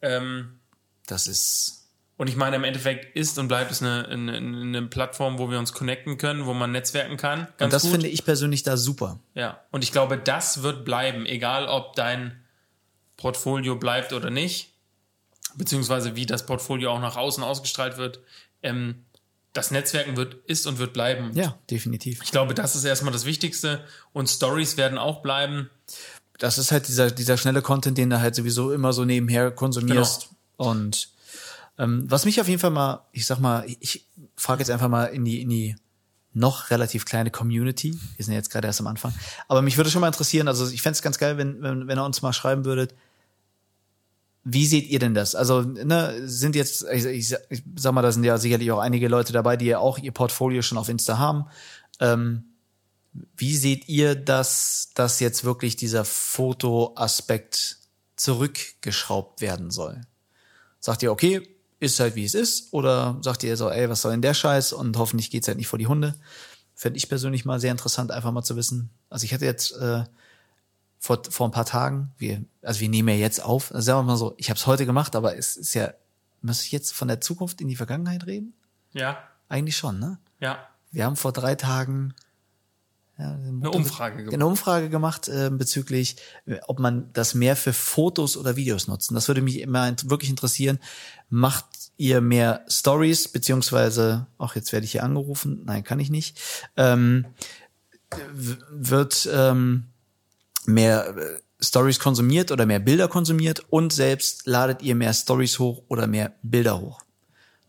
[0.03, 0.59] Ähm,
[1.07, 5.39] Das ist, und ich meine, im Endeffekt ist und bleibt es eine, eine, eine Plattform,
[5.39, 7.47] wo wir uns connecten können, wo man netzwerken kann.
[7.61, 7.93] Und das gut.
[7.93, 9.19] finde ich persönlich da super.
[9.35, 12.43] Ja, und ich glaube, das wird bleiben, egal ob dein
[13.17, 14.73] Portfolio bleibt oder nicht,
[15.59, 18.21] beziehungsweise wie das Portfolio auch nach außen ausgestrahlt wird.
[18.63, 19.05] Ähm,
[19.53, 21.33] das Netzwerken wird, ist und wird bleiben.
[21.35, 22.21] Ja, definitiv.
[22.23, 25.69] Ich glaube, das ist erstmal das Wichtigste und Stories werden auch bleiben.
[26.39, 30.29] das ist halt dieser, dieser schnelle Content, den du halt sowieso immer so nebenher konsumierst.
[30.59, 30.71] Genau.
[30.71, 31.09] Und
[31.79, 35.07] ähm, was mich auf jeden Fall mal, ich sag mal, ich, frage jetzt einfach mal
[35.07, 35.77] in die, in die
[36.35, 37.99] noch relativ kleine Community.
[38.17, 39.13] Wir sind ja jetzt gerade erst am Anfang.
[39.49, 41.99] Aber mich würde schon mal interessieren, also ich fände es ganz geil, wenn, wenn, wenn
[41.99, 42.95] ihr uns mal schreiben würdet,
[44.51, 45.35] wie seht ihr denn das?
[45.35, 49.09] Also, ne, sind jetzt, ich, ich, ich sag mal, da sind ja sicherlich auch einige
[49.09, 51.45] Leute dabei, die ja auch ihr Portfolio schon auf Insta haben.
[52.01, 52.45] Ähm,
[53.37, 57.79] wie seht ihr, dass, dass jetzt wirklich dieser Fotoaspekt
[58.17, 60.01] zurückgeschraubt werden soll?
[60.81, 61.43] Sagt ihr, okay,
[61.79, 62.73] ist halt wie es ist?
[62.73, 64.73] Oder sagt ihr so, ey, was soll denn der Scheiß?
[64.73, 66.15] Und hoffentlich geht's halt nicht vor die Hunde.
[66.75, 68.91] Fände ich persönlich mal sehr interessant, einfach mal zu wissen.
[69.11, 70.05] Also ich hatte jetzt äh,
[70.99, 74.13] vor, vor ein paar Tagen, wir, also wir nehmen ja jetzt auf, also sagen wir
[74.13, 75.93] mal so, ich habe es heute gemacht, aber es ist ja,
[76.43, 78.55] muss ich jetzt von der Zukunft in die Vergangenheit reden?
[78.93, 80.19] Ja, Eigentlich schon, ne?
[80.41, 80.59] ja.
[80.91, 82.15] Wir haben vor drei Tagen
[83.19, 84.35] ja, Eine Umfrage gemacht.
[84.35, 86.17] eine Umfrage gemacht äh, bezüglich,
[86.67, 89.11] ob man das mehr für Fotos oder Videos nutzt.
[89.11, 90.79] Und das würde mich immer wirklich interessieren.
[91.29, 95.63] Macht ihr mehr Stories, beziehungsweise, ach, jetzt werde ich hier angerufen.
[95.65, 96.39] Nein, kann ich nicht.
[96.77, 97.27] Ähm,
[98.71, 99.89] wird ähm,
[100.69, 105.83] mehr äh, Stories konsumiert oder mehr Bilder konsumiert und selbst ladet ihr mehr Stories hoch
[105.89, 107.03] oder mehr Bilder hoch?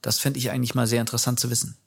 [0.01, 1.77] Das fände ich eigentlich mal sehr interessant zu wissen.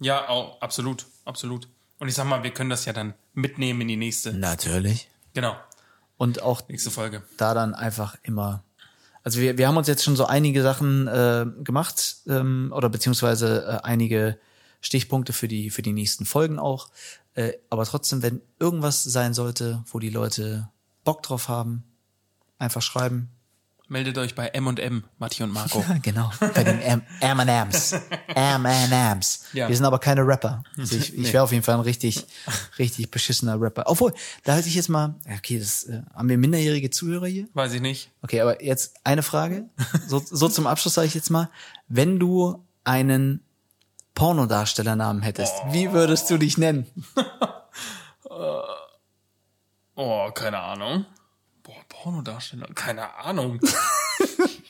[0.00, 1.68] Ja, auch, absolut, absolut.
[1.98, 4.32] Und ich sag mal, wir können das ja dann mitnehmen in die nächste.
[4.32, 5.10] Natürlich.
[5.34, 5.56] Genau.
[6.16, 7.22] Und auch Nächste Folge.
[7.36, 8.64] da dann einfach immer.
[9.22, 13.64] Also wir, wir haben uns jetzt schon so einige Sachen äh, gemacht ähm, oder beziehungsweise
[13.82, 14.38] äh, einige
[14.80, 16.88] Stichpunkte für die für die nächsten Folgen auch.
[17.38, 20.68] Äh, aber trotzdem, wenn irgendwas sein sollte, wo die Leute
[21.04, 21.84] Bock drauf haben,
[22.58, 23.28] einfach schreiben.
[23.86, 25.84] Meldet euch bei M&M, Matti und Marco.
[26.02, 26.32] Genau.
[26.40, 27.92] Bei den M- M&M's.
[28.34, 29.44] M&M's.
[29.52, 29.68] Ja.
[29.68, 30.64] Wir sind aber keine Rapper.
[30.76, 32.26] Also ich ich wäre auf jeden Fall ein richtig,
[32.76, 33.84] richtig beschissener Rapper.
[33.86, 37.46] Obwohl, da halte ich jetzt mal, okay, das äh, haben wir minderjährige Zuhörer hier.
[37.54, 38.10] Weiß ich nicht.
[38.20, 39.70] Okay, aber jetzt eine Frage.
[40.08, 41.48] So, so zum Abschluss sage ich jetzt mal,
[41.86, 43.44] wenn du einen
[44.18, 46.86] Pornodarstellernamen hättest, wie würdest du dich nennen?
[50.00, 51.06] Oh, keine Ahnung.
[51.64, 52.68] Boah, Pornodarsteller.
[52.72, 53.58] Keine Ahnung.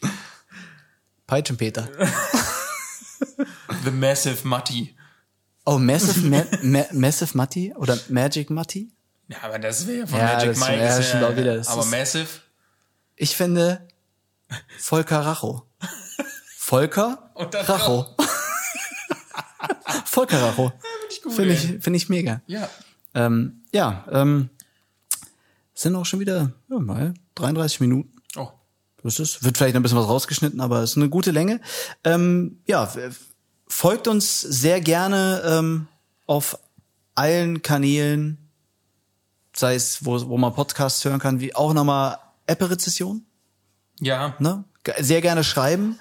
[1.26, 1.87] Peitschenpeter.
[3.84, 4.96] The Massive Matti.
[5.66, 8.90] Oh, Massive, Ma Ma Massive Matti oder Magic Matti?
[9.28, 10.80] Ja, aber das wäre von Ja, Magic das- Mike.
[10.82, 11.56] ja, stimmt auch wieder.
[11.58, 12.28] Das aber ist- Massive.
[13.16, 13.87] Ich finde
[14.78, 15.66] Volker Racho.
[16.56, 18.16] Volker Racho.
[20.18, 20.72] Volker Racho.
[21.22, 22.40] gut, Finde ich, finde ich mega.
[22.48, 22.68] Ja.
[23.14, 24.50] Ähm, ja, ähm,
[25.74, 28.20] sind auch schon wieder ja, mal 33 Minuten.
[28.35, 28.48] Oh.
[29.04, 31.61] Das ist, wird vielleicht ein bisschen was rausgeschnitten, aber es ist eine gute Länge.
[32.02, 32.92] Ähm, ja,
[33.68, 35.87] folgt uns sehr gerne ähm,
[36.26, 36.59] auf
[37.14, 38.38] allen Kanälen,
[39.54, 43.24] sei es, wo, wo man Podcasts hören kann, wie auch nochmal Apple-Rezession.
[44.00, 44.35] Ja.
[44.40, 44.64] Ne?
[44.98, 46.00] Sehr gerne schreiben.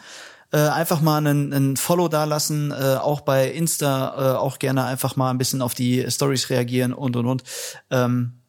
[0.51, 5.17] Äh, einfach mal einen, einen Follow dalassen, äh, auch bei Insta äh, auch gerne einfach
[5.17, 7.43] mal ein bisschen auf die Stories reagieren und und und.
[7.89, 8.39] Ähm,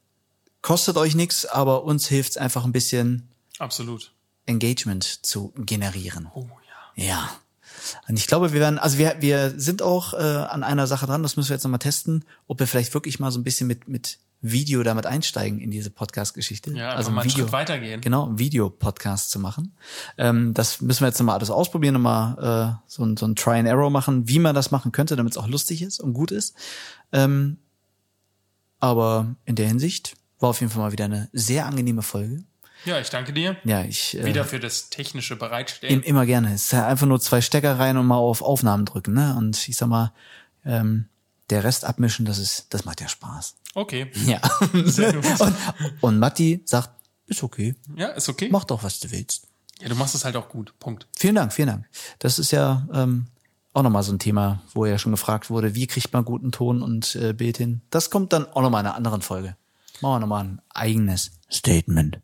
[0.63, 4.13] kostet euch nichts, aber uns hilft es einfach ein bisschen Absolut.
[4.47, 6.29] Engagement zu generieren.
[6.35, 6.47] Oh
[6.97, 7.05] ja.
[7.05, 7.31] Ja.
[8.09, 11.23] Und ich glaube, wir werden, also wir, wir sind auch äh, an einer Sache dran,
[11.23, 13.89] das müssen wir jetzt nochmal testen, ob wir vielleicht wirklich mal so ein bisschen mit,
[13.89, 16.73] mit Video damit einsteigen in diese Podcast-Geschichte.
[16.73, 18.01] Ja, also mal Video, Schritt weitergehen.
[18.01, 19.77] Genau, Videopodcast zu machen.
[20.17, 23.59] Ähm, das müssen wir jetzt nochmal alles ausprobieren, nochmal äh, so, ein, so ein Try
[23.59, 26.31] and Error machen, wie man das machen könnte, damit es auch lustig ist und gut
[26.31, 26.55] ist.
[27.13, 27.59] Ähm,
[28.79, 32.45] aber in der Hinsicht war auf jeden Fall mal wieder eine sehr angenehme Folge.
[32.85, 33.57] Ja, ich danke dir.
[33.65, 35.95] Ja, ich äh, Wieder für das technische Bereitstellen.
[35.95, 36.55] Im, immer gerne.
[36.55, 39.35] Es ist ja einfach nur zwei Stecker rein und mal auf Aufnahmen drücken, ne?
[39.37, 40.13] Und ich sag mal,
[40.65, 41.07] ähm,
[41.51, 43.57] der Rest abmischen, das ist, das macht ja Spaß.
[43.75, 44.11] Okay.
[44.27, 44.41] Ja.
[44.73, 45.55] und,
[46.01, 46.91] und Matti sagt,
[47.27, 47.75] ist okay.
[47.97, 48.49] Ja, ist okay.
[48.51, 49.47] Mach doch, was du willst.
[49.81, 50.75] Ja, du machst es halt auch gut.
[50.79, 51.07] Punkt.
[51.17, 51.89] Vielen Dank, vielen Dank.
[52.19, 53.29] Das ist ja ähm,
[53.73, 56.83] auch nochmal so ein Thema, wo ja schon gefragt wurde, wie kriegt man guten Ton
[56.83, 57.83] und äh, Bild hin.
[57.91, 59.57] Das kommt dann auch nochmal in einer anderen Folge.
[60.01, 62.21] Machen wir nochmal ein eigenes Statement.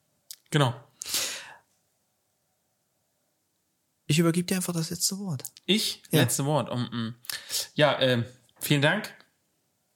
[0.50, 0.74] Genau.
[4.06, 5.44] Ich übergebe dir einfach das letzte Wort.
[5.64, 6.20] Ich, Ja.
[6.20, 6.70] letzte Wort.
[6.70, 7.14] Um, mm.
[7.74, 8.24] ja, ähm,
[8.64, 9.12] vielen Dank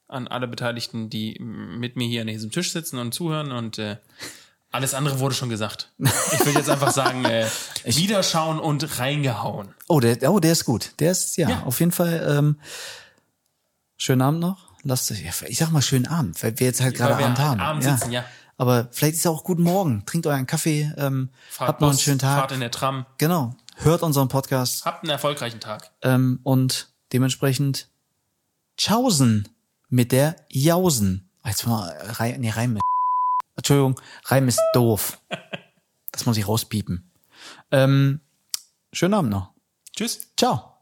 [0.09, 3.97] an alle Beteiligten, die mit mir hier an diesem Tisch sitzen und zuhören und äh,
[4.71, 5.93] alles andere wurde schon gesagt.
[5.99, 7.47] Ich will jetzt einfach sagen, äh,
[7.85, 9.75] wiederschauen und reingehauen.
[9.89, 10.93] Oh, der, oh, der ist gut.
[10.99, 11.63] Der ist, ja, Ja.
[11.65, 12.27] auf jeden Fall.
[12.39, 12.61] Ähm,
[13.97, 14.69] schönen Abend noch.
[14.83, 17.61] Lasst euch, ich sag mal schönen Abend, weil wir jetzt halt gerade Abend haben.
[17.61, 18.25] Abend sitzen, ja.
[18.57, 20.05] Aber vielleicht ist auch guten Morgen.
[20.07, 22.39] Trinkt euren Kaffee, ähm, Fahrt habt noch einen schönen Tag.
[22.39, 23.07] Fahrt in der Tram.
[23.19, 23.55] Genau.
[23.77, 25.91] Hört unseren Podcast Habt einen erfolgreichen Tag.
[26.03, 27.89] ähm, und dementsprechend
[28.79, 29.49] Chausen
[29.89, 31.29] mit der Jausen.
[31.43, 32.83] Ah, jetzt mal, Reim, nee, Reim ist,
[33.57, 35.21] Entschuldigung, Reim ist doof.
[36.13, 37.11] Das muss ich rauspiepen.
[37.71, 38.21] Ähm,
[38.93, 39.51] schönen Abend noch.
[39.95, 40.33] Tschüss.
[40.37, 40.75] Ciao.